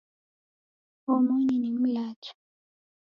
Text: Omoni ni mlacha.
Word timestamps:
Omoni 1.13 1.55
ni 1.61 1.69
mlacha. 1.75 2.33